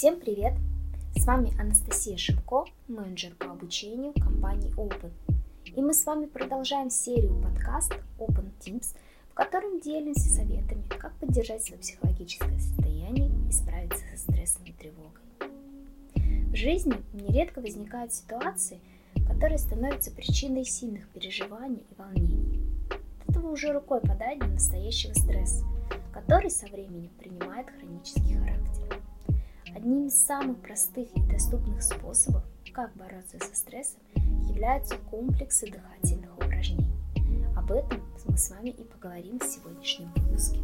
[0.00, 0.54] Всем привет!
[1.14, 5.12] С вами Анастасия Шимко, менеджер по обучению компании Open.
[5.66, 8.96] И мы с вами продолжаем серию подкаст Open Teams,
[9.30, 15.20] в котором делимся советами, как поддержать свое психологическое состояние и справиться со стрессом и тревогой.
[16.50, 18.80] В жизни нередко возникают ситуации,
[19.28, 22.62] которые становятся причиной сильных переживаний и волнений.
[23.26, 25.62] От этого уже рукой подать до настоящего стресса,
[26.10, 28.99] который со временем принимает хронический характер.
[29.74, 32.42] Одним из самых простых и доступных способов,
[32.72, 34.00] как бороться со стрессом,
[34.48, 36.90] являются комплексы дыхательных упражнений.
[37.56, 40.58] Об этом мы с вами и поговорим в сегодняшнем выпуске.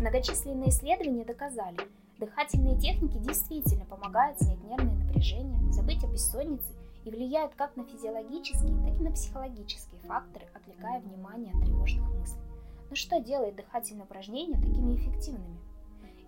[0.00, 1.76] Многочисленные исследования доказали,
[2.18, 6.72] дыхательные техники действительно помогают снять нервное напряжение, забыть о бессоннице
[7.06, 12.42] и влияют как на физиологические, так и на психологические факторы, отвлекая внимание от тревожных мыслей.
[12.90, 15.60] Но что делает дыхательные упражнения такими эффективными?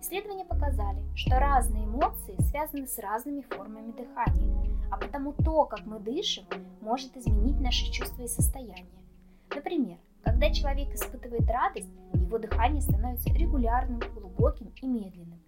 [0.01, 5.99] Исследования показали, что разные эмоции связаны с разными формами дыхания, а потому то, как мы
[5.99, 6.45] дышим,
[6.79, 9.03] может изменить наши чувства и состояние.
[9.53, 15.38] Например, когда человек испытывает радость, его дыхание становится регулярным, глубоким и медленным.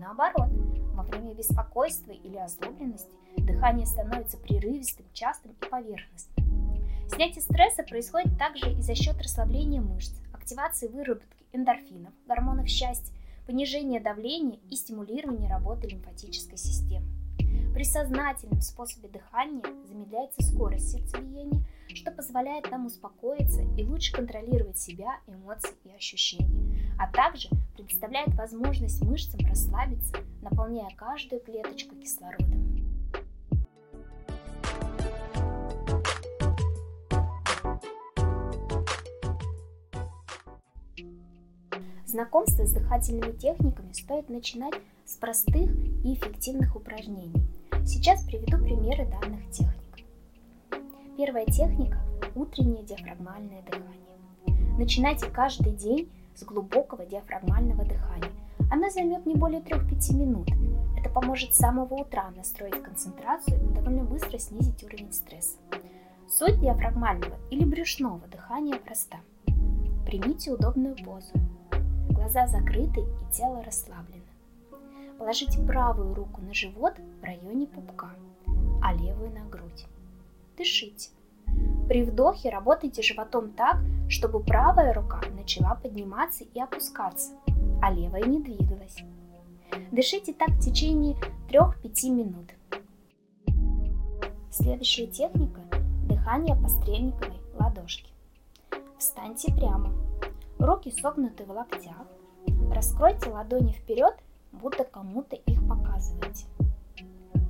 [0.00, 0.48] Наоборот,
[0.94, 6.78] во время беспокойства или озлобленности дыхание становится прерывистым, частым и поверхностным.
[7.06, 13.12] Снятие стресса происходит также и за счет расслабления мышц, активации выработки эндорфинов, гормонов счастья,
[13.46, 17.19] понижения давления и стимулирования работы лимфатической системы.
[17.74, 25.20] При сознательном способе дыхания замедляется скорость сердцебиения, что позволяет нам успокоиться и лучше контролировать себя,
[25.26, 32.60] эмоции и ощущения, а также предоставляет возможность мышцам расслабиться, наполняя каждую клеточку кислородом.
[42.04, 44.74] Знакомство с дыхательными техниками стоит начинать
[45.04, 45.70] с простых
[46.04, 47.59] и эффективных упражнений.
[47.84, 50.06] Сейчас приведу примеры данных техник.
[51.16, 51.98] Первая техника–
[52.34, 54.76] утреннее диафрагмальное дыхание.
[54.78, 58.30] Начинайте каждый день с глубокого диафрагмального дыхания.
[58.70, 60.48] Она займет не более 3-5 минут.
[60.98, 65.56] Это поможет с самого утра настроить концентрацию и довольно быстро снизить уровень стресса.
[66.28, 69.18] Суть диафрагмального или брюшного дыхания проста.
[70.06, 71.32] Примите удобную позу
[72.20, 74.19] глаза закрыты и тело расслаблено.
[75.20, 78.08] Положите правую руку на живот в районе пупка,
[78.82, 79.84] а левую на грудь.
[80.56, 81.10] Дышите.
[81.88, 83.76] При вдохе работайте животом так,
[84.08, 87.34] чтобы правая рука начала подниматься и опускаться,
[87.82, 88.96] а левая не двигалась.
[89.92, 91.14] Дышите так в течение
[91.50, 92.54] 3-5 минут.
[94.50, 95.60] Следующая техника–
[96.08, 98.08] дыхание по стрельниковой ладошке.
[98.96, 99.92] Встаньте прямо,
[100.58, 102.06] руки согнуты в локтях,
[102.72, 104.14] раскройте ладони вперед,
[104.52, 106.46] будто кому-то их показываете.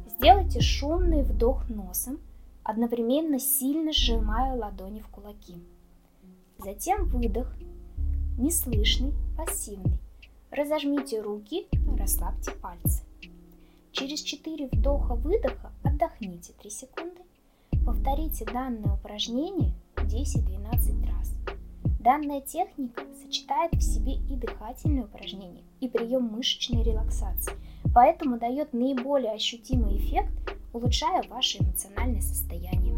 [0.06, 2.18] Сделайте шумный вдох носом,
[2.62, 5.56] одновременно сильно сжимая ладони в кулаки.
[6.58, 7.54] Затем выдох,
[8.36, 9.98] неслышный, пассивный.
[10.50, 11.68] Разожмите руки,
[11.98, 13.02] расслабьте пальцы.
[13.92, 17.20] Через 4 вдоха-выдоха отдохните 3 секунды.
[17.86, 21.32] Повторите данное упражнение 10-12 раз.
[22.00, 27.52] Данная техника сочетает в себе и дыхательные упражнения, и прием мышечной релаксации,
[27.94, 30.32] поэтому дает наиболее ощутимый эффект,
[30.72, 32.96] улучшая ваше эмоциональное состояние.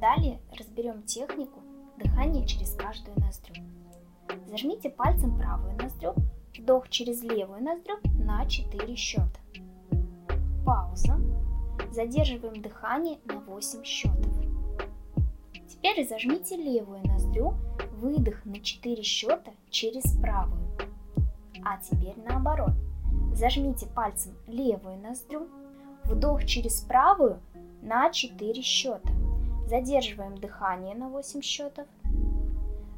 [0.00, 1.60] Далее разберем технику
[1.98, 3.62] дыхания через каждую ноздрю.
[4.46, 6.14] Зажмите пальцем правую ноздрю,
[6.58, 9.40] вдох через левую ноздрю на 4 счета.
[10.64, 11.20] Пауза.
[11.90, 14.31] Задерживаем дыхание на 8 счетов.
[15.82, 17.54] Теперь зажмите левую ноздрю
[17.96, 20.62] выдох на 4 счета через правую.
[21.64, 22.70] А теперь наоборот.
[23.34, 25.48] Зажмите пальцем левую ноздрю,
[26.04, 27.40] вдох через правую
[27.82, 29.10] на 4 счета.
[29.66, 31.88] Задерживаем дыхание на 8 счетов.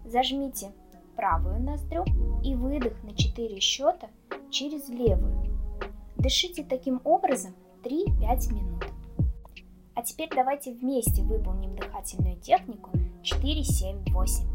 [0.05, 0.71] Зажмите
[1.17, 2.05] правую ноздрю
[2.45, 4.11] и выдох на 4 счета
[4.51, 5.57] через левую.
[6.17, 8.84] Дышите таким образом 3-5 минут.
[9.95, 12.91] А теперь давайте вместе выполним дыхательную технику
[13.23, 14.55] 4-7-8.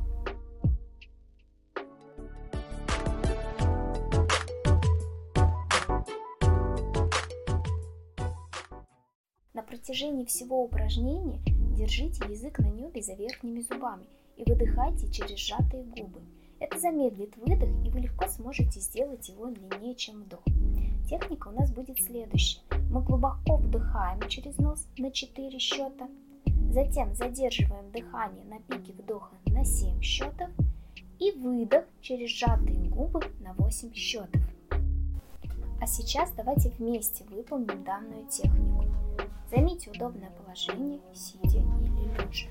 [9.54, 11.40] На протяжении всего упражнения
[11.78, 14.06] держите язык на небе за верхними зубами
[14.36, 16.20] и выдыхайте через сжатые губы.
[16.60, 20.44] Это замедлит выдох, и вы легко сможете сделать его длиннее, чем вдох.
[21.10, 22.60] Техника у нас будет следующая.
[22.90, 26.08] Мы глубоко вдыхаем через нос на 4 счета,
[26.72, 30.50] Затем задерживаем дыхание на пике вдоха на 7 счетов
[31.18, 34.42] и выдох через сжатые губы на 8 счетов.
[35.82, 38.86] А сейчас давайте вместе выполним данную технику.
[39.50, 42.50] Займите удобное положение, сидя или лежа.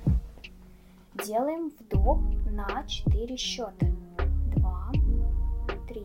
[1.25, 2.19] Делаем вдох
[2.51, 3.85] на 4 счета.
[4.57, 4.91] 2,
[5.87, 6.03] 3,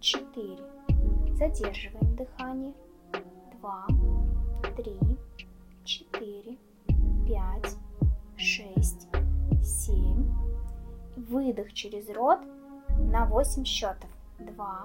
[0.00, 0.58] 4.
[1.36, 2.72] Задерживаем дыхание.
[3.64, 3.86] 2,
[4.76, 4.92] 3,
[5.84, 6.58] 4,
[7.26, 7.76] 5,
[8.36, 9.08] 6,
[9.62, 10.34] 7.
[11.16, 12.40] Выдох через рот
[12.90, 14.10] на 8 счетов.
[14.38, 14.84] 2,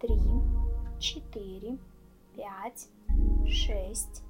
[0.00, 0.18] 3,
[0.98, 1.78] 4,
[2.34, 2.88] 5,
[3.46, 4.22] 6,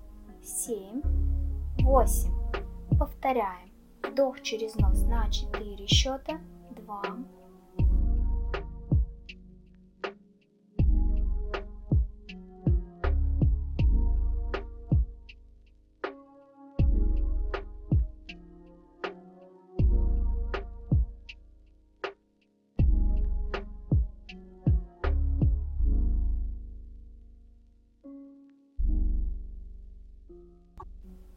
[0.42, 1.02] 7,
[1.78, 2.32] 8.
[2.98, 3.70] Повторяем.
[4.02, 6.40] Вдох через нос на 4 счета.
[6.70, 7.02] 2,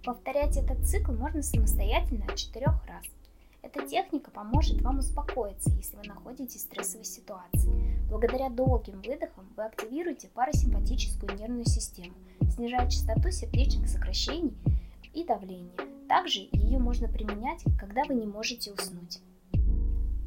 [0.07, 3.04] Повторять этот цикл можно самостоятельно от четырех раз.
[3.62, 8.00] Эта техника поможет вам успокоиться, если вы находитесь в стрессовой ситуации.
[8.07, 12.13] Благодаря долгим выдохам вы активируете парасимпатическую нервную систему,
[12.50, 14.56] снижая частоту сердечных сокращений
[15.13, 15.75] и давления.
[16.07, 19.19] Также ее можно применять, когда вы не можете уснуть.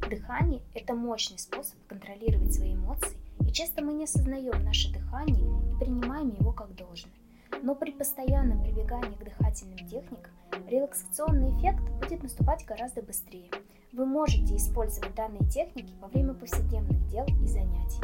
[0.07, 5.79] Дыхание– это мощный способ контролировать свои эмоции, и часто мы не осознаем наше дыхание и
[5.79, 7.20] принимаем его как должное.
[7.63, 10.33] Но при постоянном прибегании к дыхательным техникам
[10.67, 13.51] релаксационный эффект будет наступать гораздо быстрее.
[13.93, 18.01] Вы можете использовать данные техники во время повседневных дел и занятий.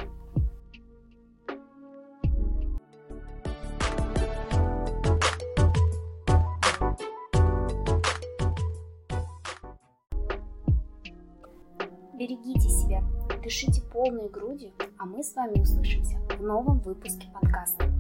[12.13, 13.03] Берегите себя,
[13.43, 17.96] дышите полной грудью, а мы с вами услышимся в новом выпуске подкаста.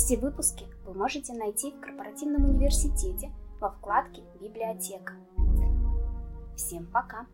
[0.00, 3.30] Все выпуски вы можете найти в корпоративном университете
[3.60, 5.12] во вкладке «Библиотека».
[6.56, 7.26] Всем пока!